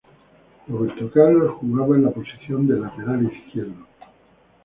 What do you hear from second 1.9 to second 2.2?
en la